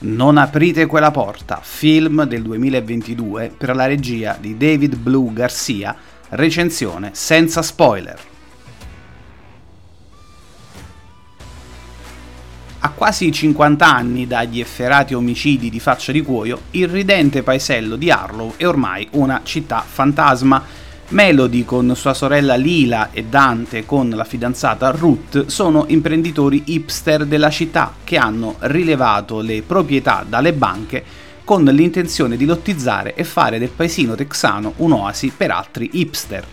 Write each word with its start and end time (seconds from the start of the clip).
Non 0.00 0.36
aprite 0.36 0.86
quella 0.86 1.10
porta, 1.10 1.58
film 1.60 2.22
del 2.22 2.42
2022 2.42 3.52
per 3.58 3.74
la 3.74 3.84
regia 3.86 4.36
di 4.38 4.56
David 4.56 4.94
Blue 4.94 5.32
Garcia, 5.32 5.96
recensione 6.28 7.10
senza 7.14 7.62
spoiler. 7.62 8.16
A 12.80 12.90
quasi 12.90 13.32
50 13.32 13.92
anni 13.92 14.28
dagli 14.28 14.60
efferati 14.60 15.14
omicidi 15.14 15.68
di 15.68 15.80
faccia 15.80 16.12
di 16.12 16.22
cuoio, 16.22 16.60
il 16.70 16.86
ridente 16.86 17.42
paesello 17.42 17.96
di 17.96 18.08
Harlow 18.08 18.54
è 18.56 18.68
ormai 18.68 19.08
una 19.12 19.40
città 19.42 19.80
fantasma. 19.84 20.62
Melody 21.10 21.64
con 21.64 21.96
sua 21.96 22.12
sorella 22.12 22.54
Lila 22.54 23.08
e 23.12 23.24
Dante 23.24 23.86
con 23.86 24.10
la 24.10 24.24
fidanzata 24.24 24.90
Ruth 24.90 25.46
sono 25.46 25.86
imprenditori 25.88 26.64
hipster 26.66 27.24
della 27.24 27.48
città 27.48 27.94
che 28.04 28.18
hanno 28.18 28.56
rilevato 28.58 29.40
le 29.40 29.62
proprietà 29.62 30.22
dalle 30.28 30.52
banche 30.52 31.02
con 31.44 31.64
l'intenzione 31.64 32.36
di 32.36 32.44
lottizzare 32.44 33.14
e 33.14 33.24
fare 33.24 33.58
del 33.58 33.70
paesino 33.70 34.14
texano 34.16 34.74
un'oasi 34.76 35.32
per 35.34 35.50
altri 35.50 35.88
hipster. 35.94 36.44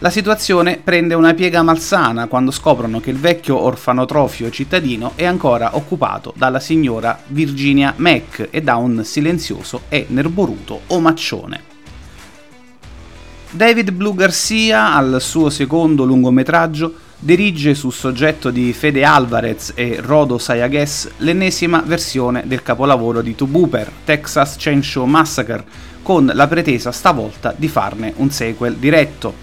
La 0.00 0.10
situazione 0.10 0.78
prende 0.84 1.14
una 1.14 1.32
piega 1.32 1.62
malsana 1.62 2.26
quando 2.26 2.50
scoprono 2.50 3.00
che 3.00 3.08
il 3.08 3.18
vecchio 3.18 3.58
orfanotrofio 3.58 4.50
cittadino 4.50 5.12
è 5.14 5.24
ancora 5.24 5.74
occupato 5.76 6.34
dalla 6.36 6.60
signora 6.60 7.18
Virginia 7.28 7.94
Mac 7.96 8.48
e 8.50 8.60
da 8.60 8.76
un 8.76 9.02
silenzioso 9.04 9.82
e 9.88 10.04
nerboruto 10.10 10.82
omaccione. 10.88 11.79
David 13.52 13.90
Blue 13.90 14.14
Garcia, 14.14 14.94
al 14.94 15.16
suo 15.20 15.50
secondo 15.50 16.04
lungometraggio, 16.04 16.94
dirige 17.18 17.74
su 17.74 17.90
soggetto 17.90 18.50
di 18.50 18.72
Fede 18.72 19.02
Alvarez 19.02 19.72
e 19.74 19.98
Rodo 20.00 20.38
Sayagues 20.38 21.10
l'ennesima 21.16 21.82
versione 21.84 22.44
del 22.46 22.62
capolavoro 22.62 23.20
di 23.20 23.34
Tubuper, 23.34 23.90
Texas 24.04 24.54
Chainsaw 24.56 25.04
Massacre, 25.04 25.64
con 26.00 26.30
la 26.32 26.46
pretesa 26.46 26.92
stavolta 26.92 27.52
di 27.56 27.66
farne 27.66 28.12
un 28.18 28.30
sequel 28.30 28.76
diretto. 28.76 29.34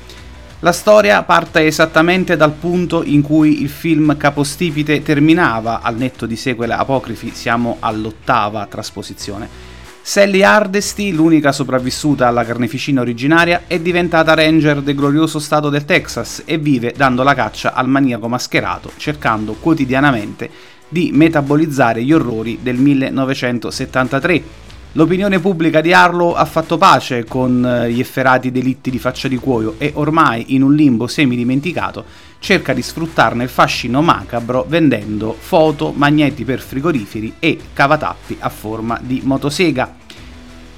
La 0.62 0.72
storia 0.72 1.22
parte 1.24 1.66
esattamente 1.66 2.38
dal 2.38 2.54
punto 2.54 3.04
in 3.04 3.22
cui 3.22 3.62
il 3.62 3.70
film 3.70 4.16
capostipite 4.16 5.04
terminava, 5.04 5.82
al 5.82 5.98
netto 5.98 6.26
di 6.26 6.38
sequel 6.38 6.72
apocrifi 6.72 7.32
siamo 7.34 7.76
all'ottava 7.82 8.66
trasposizione. 8.68 9.76
Sally 10.08 10.42
Hardesty, 10.42 11.12
l'unica 11.12 11.52
sopravvissuta 11.52 12.28
alla 12.28 12.46
carneficina 12.46 13.02
originaria, 13.02 13.64
è 13.68 13.78
diventata 13.78 14.34
ranger 14.34 14.80
del 14.80 14.96
glorioso 14.96 15.38
stato 15.38 15.68
del 15.68 15.84
Texas 15.84 16.44
e 16.46 16.58
vive 16.58 16.94
dando 16.96 17.24
la 17.24 17.34
caccia 17.34 17.74
al 17.74 17.90
maniaco 17.90 18.30
mascherato, 18.30 18.90
cercando 18.96 19.58
quotidianamente 19.60 20.50
di 20.88 21.10
metabolizzare 21.12 22.06
gli 22.06 22.14
orrori 22.14 22.60
del 22.62 22.78
1973 22.78 24.67
L'opinione 24.98 25.40
pubblica 25.40 25.80
di 25.80 25.94
Arlo 25.94 26.34
ha 26.34 26.46
fatto 26.46 26.80
pace 26.80 27.24
con 27.24 27.64
eh, 27.64 27.92
gli 27.92 28.00
efferati 28.00 28.50
delitti 28.50 28.90
di 28.90 28.98
faccia 28.98 29.28
di 29.28 29.38
cuoio 29.38 29.76
e 29.78 29.92
ormai 29.94 30.56
in 30.56 30.64
un 30.64 30.74
limbo 30.74 31.06
semi-dimenticato 31.06 32.04
cerca 32.40 32.74
di 32.74 32.82
sfruttarne 32.82 33.44
il 33.44 33.50
fascino 33.50 34.02
macabro 34.02 34.66
vendendo 34.68 35.36
foto, 35.38 35.92
magneti 35.96 36.44
per 36.46 36.62
frigoriferi 36.62 37.36
e 37.38 37.60
cavatappi 37.74 38.38
a 38.40 38.50
forma 38.50 39.00
di 39.00 39.22
motosega. 39.24 40.07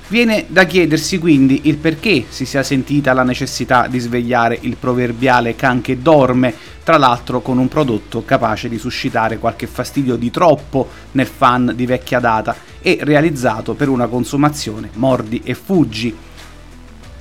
Viene 0.09 0.45
da 0.47 0.63
chiedersi 0.63 1.19
quindi 1.19 1.61
il 1.65 1.77
perché 1.77 2.25
si 2.29 2.45
sia 2.45 2.63
sentita 2.63 3.13
la 3.13 3.21
necessità 3.21 3.85
di 3.85 3.99
svegliare 3.99 4.57
il 4.61 4.75
proverbiale 4.75 5.55
can 5.55 5.81
che 5.81 6.01
dorme, 6.01 6.51
tra 6.83 6.97
l'altro 6.97 7.41
con 7.41 7.59
un 7.59 7.67
prodotto 7.67 8.25
capace 8.25 8.69
di 8.69 8.79
suscitare 8.79 9.37
qualche 9.37 9.67
fastidio 9.67 10.15
di 10.15 10.31
troppo 10.31 10.89
nel 11.11 11.27
fan 11.27 11.73
di 11.75 11.85
vecchia 11.85 12.19
data 12.19 12.55
e 12.81 12.97
realizzato 13.03 13.75
per 13.75 13.87
una 13.87 14.07
consumazione 14.07 14.89
mordi 14.93 15.41
e 15.43 15.53
fuggi. 15.53 16.17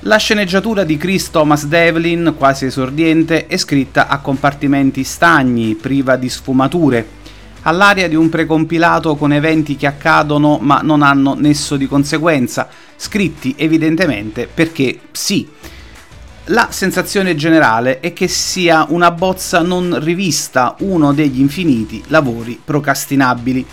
La 0.02 0.16
sceneggiatura 0.16 0.84
di 0.84 0.96
Chris 0.96 1.28
Thomas 1.28 1.66
Devlin, 1.66 2.36
quasi 2.38 2.64
esordiente, 2.64 3.48
è 3.48 3.58
scritta 3.58 4.08
a 4.08 4.20
compartimenti 4.20 5.04
stagni, 5.04 5.74
priva 5.74 6.16
di 6.16 6.30
sfumature, 6.30 7.06
all'aria 7.68 8.08
di 8.08 8.14
un 8.14 8.28
precompilato 8.28 9.16
con 9.16 9.32
eventi 9.32 9.76
che 9.76 9.86
accadono 9.86 10.58
ma 10.60 10.80
non 10.82 11.02
hanno 11.02 11.34
nesso 11.34 11.76
di 11.76 11.86
conseguenza, 11.86 12.68
scritti 12.96 13.54
evidentemente 13.56 14.48
perché 14.52 15.00
sì. 15.12 15.48
La 16.50 16.68
sensazione 16.70 17.34
generale 17.34 18.00
è 18.00 18.14
che 18.14 18.26
sia 18.26 18.86
una 18.88 19.10
bozza 19.10 19.60
non 19.60 19.98
rivista, 20.02 20.76
uno 20.80 21.12
degli 21.12 21.40
infiniti 21.40 22.02
lavori 22.06 22.58
procrastinabili 22.62 23.66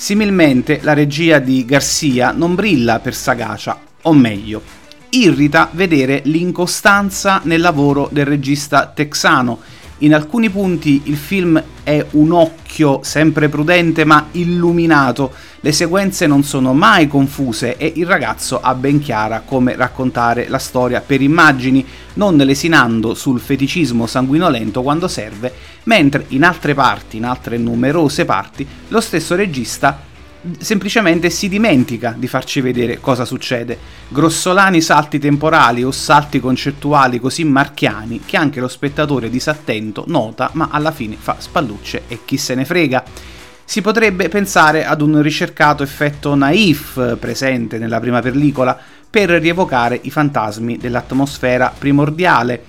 Similmente 0.00 0.80
la 0.80 0.94
regia 0.94 1.40
di 1.40 1.62
Garcia 1.66 2.32
non 2.32 2.54
brilla 2.54 3.00
per 3.00 3.14
sagacia, 3.14 3.78
o 4.00 4.14
meglio, 4.14 4.62
irrita 5.10 5.68
vedere 5.72 6.22
l'incostanza 6.24 7.42
nel 7.44 7.60
lavoro 7.60 8.08
del 8.10 8.24
regista 8.24 8.86
texano. 8.86 9.60
In 10.02 10.14
alcuni 10.14 10.48
punti 10.48 11.02
il 11.04 11.16
film 11.18 11.62
è 11.82 12.06
un 12.12 12.32
occhio 12.32 13.00
sempre 13.02 13.50
prudente 13.50 14.06
ma 14.06 14.28
illuminato, 14.32 15.30
le 15.60 15.72
sequenze 15.72 16.26
non 16.26 16.42
sono 16.42 16.72
mai 16.72 17.06
confuse 17.06 17.76
e 17.76 17.92
il 17.96 18.06
ragazzo 18.06 18.62
ha 18.62 18.74
ben 18.74 18.98
chiara 18.98 19.42
come 19.44 19.76
raccontare 19.76 20.48
la 20.48 20.58
storia 20.58 21.02
per 21.02 21.20
immagini, 21.20 21.84
non 22.14 22.34
lesinando 22.38 23.12
sul 23.12 23.40
feticismo 23.40 24.06
sanguinolento 24.06 24.80
quando 24.80 25.06
serve, 25.06 25.52
mentre 25.82 26.24
in 26.28 26.44
altre 26.44 26.72
parti, 26.72 27.18
in 27.18 27.26
altre 27.26 27.58
numerose 27.58 28.24
parti, 28.24 28.66
lo 28.88 29.02
stesso 29.02 29.34
regista 29.34 30.08
semplicemente 30.58 31.28
si 31.28 31.48
dimentica 31.48 32.14
di 32.16 32.26
farci 32.26 32.60
vedere 32.60 32.98
cosa 33.00 33.24
succede. 33.24 33.78
Grossolani 34.08 34.80
salti 34.80 35.18
temporali 35.18 35.84
o 35.84 35.90
salti 35.90 36.40
concettuali 36.40 37.20
così 37.20 37.44
marchiani 37.44 38.22
che 38.24 38.36
anche 38.36 38.60
lo 38.60 38.68
spettatore 38.68 39.28
disattento 39.28 40.04
nota 40.06 40.50
ma 40.54 40.68
alla 40.70 40.92
fine 40.92 41.16
fa 41.18 41.36
spallucce 41.38 42.02
e 42.08 42.20
chi 42.24 42.36
se 42.36 42.54
ne 42.54 42.64
frega. 42.64 43.04
Si 43.64 43.82
potrebbe 43.82 44.28
pensare 44.28 44.84
ad 44.84 45.00
un 45.00 45.22
ricercato 45.22 45.82
effetto 45.82 46.34
naif 46.34 47.16
presente 47.18 47.78
nella 47.78 48.00
prima 48.00 48.20
pellicola 48.20 48.76
per 49.08 49.28
rievocare 49.30 49.98
i 50.02 50.10
fantasmi 50.10 50.76
dell'atmosfera 50.76 51.72
primordiale. 51.76 52.64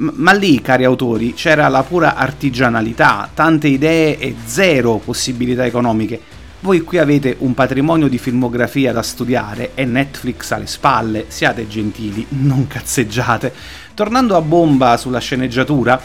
ma 0.00 0.32
lì, 0.32 0.62
cari 0.62 0.84
autori, 0.84 1.34
c'era 1.34 1.68
la 1.68 1.82
pura 1.82 2.14
artigianalità, 2.14 3.28
tante 3.34 3.68
idee 3.68 4.18
e 4.18 4.34
zero 4.46 4.96
possibilità 4.96 5.66
economiche 5.66 6.29
voi 6.60 6.82
qui 6.82 6.98
avete 6.98 7.36
un 7.38 7.54
patrimonio 7.54 8.06
di 8.06 8.18
filmografia 8.18 8.92
da 8.92 9.02
studiare 9.02 9.70
e 9.74 9.86
Netflix 9.86 10.50
alle 10.50 10.66
spalle, 10.66 11.24
siate 11.28 11.66
gentili, 11.66 12.26
non 12.30 12.66
cazzeggiate. 12.66 13.52
Tornando 13.94 14.36
a 14.36 14.42
bomba 14.42 14.98
sulla 14.98 15.20
sceneggiatura, 15.20 15.98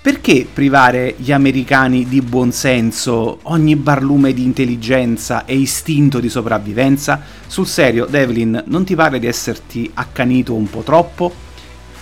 perché 0.00 0.46
privare 0.50 1.14
gli 1.18 1.30
americani 1.30 2.08
di 2.08 2.22
buonsenso, 2.22 3.40
ogni 3.42 3.76
barlume 3.76 4.32
di 4.32 4.44
intelligenza 4.44 5.44
e 5.44 5.56
istinto 5.56 6.20
di 6.20 6.30
sopravvivenza? 6.30 7.20
Sul 7.46 7.66
serio, 7.66 8.06
Devlin, 8.06 8.62
non 8.66 8.84
ti 8.84 8.94
pare 8.94 9.18
di 9.18 9.26
esserti 9.26 9.90
accanito 9.92 10.54
un 10.54 10.70
po' 10.70 10.80
troppo? 10.80 11.34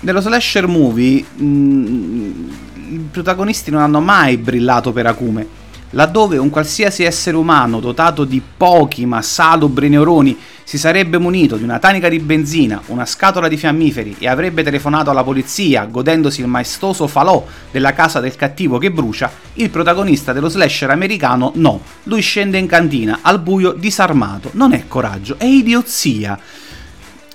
Nello 0.01 0.21
slasher 0.21 0.69
movie 0.69 1.25
mh, 1.35 1.45
mm, 1.45 2.49
i 2.89 3.09
protagonisti 3.11 3.73
non 3.73 3.81
hanno 3.81 4.01
mai 4.01 4.37
brillato 4.37 4.93
per 4.93 5.07
acume 5.07 5.65
laddove 5.97 6.37
un 6.37 6.51
qualsiasi 6.51 7.05
essere 7.05 7.37
umano 7.37 7.81
dotato 7.81 8.25
di 8.25 8.43
pochi 8.57 9.07
ma 9.07 9.23
salubri 9.23 9.89
neuroni 9.89 10.37
si 10.63 10.77
sarebbe 10.77 11.17
munito 11.17 11.57
di 11.57 11.63
una 11.63 11.79
tanica 11.79 12.11
di 12.11 12.19
benzina, 12.19 12.83
una 12.87 13.07
scatola 13.07 13.49
di 13.49 13.57
fiammiferi 13.57 14.17
e 14.19 14.29
avrebbe 14.29 14.63
telefonato 14.63 15.11
alla 15.11 15.25
polizia 15.25 15.87
godendosi 15.87 16.43
il 16.43 16.49
maestoso 16.49 17.07
falò 17.07 17.47
della 17.71 17.95
casa 17.95 18.21
del 18.21 18.37
cattivo 18.37 18.77
che 18.77 18.91
brucia, 18.91 19.31
il 19.55 19.71
protagonista 19.71 20.35
dello 20.35 20.51
slasher 20.51 20.91
americano 20.91 21.53
no, 21.55 21.81
lui 22.05 22.21
scende 22.21 22.59
in 22.59 22.67
cantina 22.67 23.21
al 23.23 23.41
buio 23.41 23.73
disarmato, 23.73 24.51
non 24.53 24.73
è 24.73 24.87
coraggio, 24.87 25.37
è 25.39 25.45
idiozia. 25.45 26.39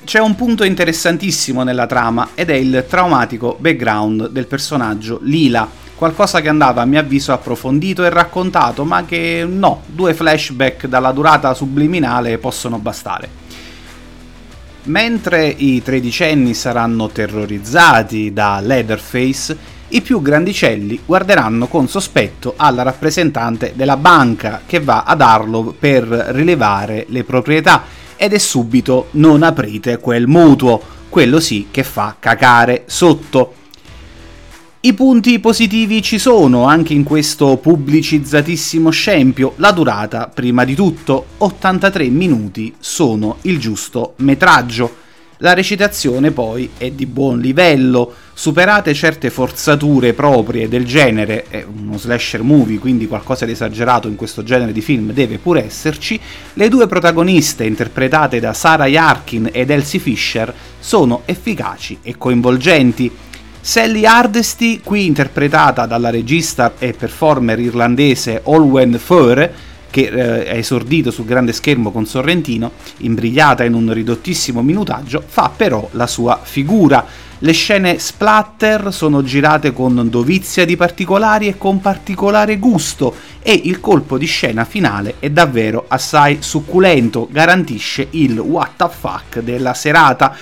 C'è 0.03 0.19
un 0.19 0.36
punto 0.36 0.63
interessantissimo 0.63 1.63
nella 1.63 1.88
trama 1.88 2.30
ed 2.36 2.50
è 2.50 2.56
il 2.56 2.86
traumatico 2.88 3.56
background 3.59 4.30
del 4.30 4.47
personaggio 4.47 5.19
Lila, 5.21 5.81
qualcosa 6.01 6.42
che 6.42 6.50
andava 6.50 6.81
a 6.81 6.86
mio 6.86 7.00
avviso 7.00 7.31
approfondito 7.31 8.03
e 8.03 8.09
raccontato, 8.09 8.83
ma 8.86 9.06
che 9.06 9.45
no, 9.48 9.83
due 9.86 10.15
flashback 10.15 10.88
dalla 10.88 11.12
durata 11.12 11.53
subliminale 11.53 12.39
possono 12.39 12.80
bastare. 12.80 13.30
Mentre 14.86 15.45
i 15.45 15.83
tredicenni 15.83 16.56
saranno 16.56 17.09
terrorizzati 17.09 18.33
da 18.33 18.59
Leatherface, 18.62 19.56
i 19.89 20.01
più 20.01 20.24
grandicelli 20.24 21.01
guarderanno 21.06 21.68
con 21.68 21.88
sospetto 21.88 22.56
alla 22.57 22.81
rappresentante 22.81 23.74
della 23.75 23.95
banca 23.95 24.62
che 24.65 24.80
va 24.80 25.03
ad 25.03 25.21
Arlow 25.21 25.75
per 25.77 26.06
rilevare 26.06 27.06
le 27.09 27.24
proprietà 27.24 27.83
ed 28.15 28.33
è 28.33 28.39
subito 28.39 29.09
non 29.12 29.44
aprite 29.44 30.00
quel 30.00 30.25
mutuo, 30.25 30.81
quello 31.09 31.39
sì 31.39 31.68
che 31.69 31.83
fa 31.83 32.15
cacare 32.18 32.86
sotto. 32.88 33.53
I 34.83 34.95
punti 34.95 35.38
positivi 35.38 36.01
ci 36.01 36.18
sono 36.18 36.63
anche 36.63 36.94
in 36.94 37.04
questo 37.04 37.57
pubblicizzatissimo 37.57 38.89
scempio. 38.89 39.54
La 39.57 39.72
durata, 39.72 40.25
prima 40.25 40.66
di 40.66 40.74
tutto, 40.74 41.24
83 41.38 42.07
minuti 42.07 42.74
sono 42.80 43.38
il 43.42 43.60
giusto 43.60 44.16
metraggio. 44.18 44.95
La 45.38 45.54
recitazione 45.54 46.31
poi 46.31 46.72
è 46.80 46.89
di 46.89 47.06
buon 47.06 47.39
livello, 47.39 48.12
superate 48.33 48.95
certe 48.95 49.30
forzature 49.30 50.13
proprie 50.13 50.68
del 50.68 50.84
genere, 50.84 51.45
è 51.48 51.63
uno 51.63 52.00
slasher 52.00 52.42
movie, 52.42 52.80
quindi 52.80 53.07
qualcosa 53.07 53.45
di 53.45 53.51
esagerato 53.51 54.07
in 54.07 54.16
questo 54.16 54.42
genere 54.42 54.72
di 54.72 54.81
film 54.81 55.12
deve 55.12 55.38
pure 55.38 55.63
esserci, 55.63 56.19
le 56.54 56.69
due 56.69 56.88
protagoniste 56.88 57.66
interpretate 57.66 58.39
da 58.39 58.54
Sarah 58.54 58.88
Yarkin 58.88 59.50
ed 59.51 59.69
Elsie 59.69 60.00
Fisher 60.00 60.51
sono 60.80 61.22
efficaci 61.25 62.00
e 62.01 62.18
coinvolgenti 62.18 63.30
Sally 63.63 64.06
Hardesty, 64.06 64.81
qui 64.84 65.06
interpretata 65.06 65.86
dalla 65.86 66.10
regista 66.10 66.74
e 66.80 66.94
performer 66.94 67.60
irlandese 67.60 68.42
Olwen 68.46 68.98
Fur, 68.98 69.50
che 69.92 70.02
eh, 70.08 70.46
è 70.46 70.58
esordito 70.58 71.12
sul 71.12 71.25
grande 71.25 71.54
schermo 71.54 71.92
con 71.92 72.08
Sorrentino, 72.08 72.72
imbrigliata 72.98 73.63
in 73.63 73.75
un 73.75 73.94
ridottissimo 73.94 74.63
minutaggio, 74.63 75.24
fa 75.24 75.52
però 75.56 75.88
la 75.92 76.08
sua 76.08 76.40
figura. 76.42 77.06
Le 77.44 77.52
scene 77.54 78.00
splatter 78.00 78.92
sono 78.92 79.24
girate 79.24 79.74
con 79.74 80.10
dovizia 80.10 80.66
di 80.66 80.75
particolari 80.75 81.48
e 81.48 81.58
con 81.58 81.81
particolare 81.81 82.58
gusto 82.58 83.16
e 83.42 83.60
il 83.63 83.80
colpo 83.80 84.18
di 84.18 84.28
scena 84.28 84.63
finale 84.63 85.16
è 85.19 85.30
davvero 85.30 85.86
assai 85.88 86.38
succulento, 86.42 87.28
garantisce 87.31 88.08
il 88.12 88.38
what 88.38 88.72
the 88.78 88.90
fuck 88.90 89.40
della 89.40 89.74
serata. 89.74 90.36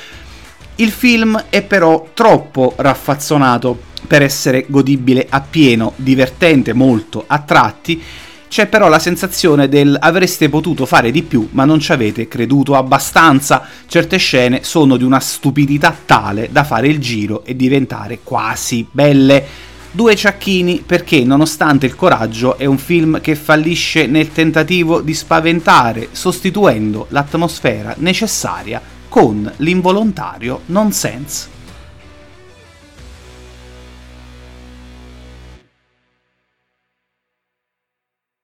Il 0.79 0.91
film 0.91 1.37
è 1.49 1.61
però 1.61 2.07
troppo 2.13 2.73
raffazzonato 2.77 3.77
per 4.07 4.21
essere 4.21 4.63
godibile 4.69 5.27
appieno, 5.29 5.91
divertente 5.97 6.71
molto 6.71 7.25
a 7.27 7.39
tratti. 7.39 8.01
C'è 8.47 8.65
però 8.67 8.87
la 8.87 8.97
sensazione 8.97 9.67
del 9.67 9.97
avreste 9.99 10.47
potuto 10.47 10.85
fare 10.85 11.11
di 11.11 11.21
più, 11.21 11.49
ma 11.51 11.65
non 11.65 11.81
ci 11.81 11.91
avete 11.91 12.29
creduto 12.29 12.77
abbastanza. 12.77 13.67
Certe 13.87 14.15
scene 14.15 14.63
sono 14.63 14.95
di 14.95 15.03
una 15.03 15.19
stupidità 15.19 15.93
tale 16.05 16.47
da 16.49 16.63
fare 16.63 16.87
il 16.87 16.99
giro 16.99 17.43
e 17.43 17.57
diventare 17.57 18.19
quasi 18.23 18.87
belle. 18.89 19.45
Due 19.91 20.15
ciacchini 20.15 20.81
perché, 20.85 21.25
nonostante 21.25 21.87
il 21.87 21.95
coraggio, 21.95 22.57
è 22.57 22.63
un 22.63 22.77
film 22.77 23.19
che 23.19 23.35
fallisce 23.35 24.07
nel 24.07 24.31
tentativo 24.31 25.01
di 25.01 25.13
spaventare, 25.13 26.07
sostituendo 26.13 27.07
l'atmosfera 27.09 27.95
necessaria 27.97 28.81
con 29.09 29.51
l'involontario 29.57 30.61
nonsense. 30.67 31.58